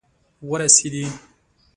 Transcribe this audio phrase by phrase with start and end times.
[0.51, 1.05] ورسیدي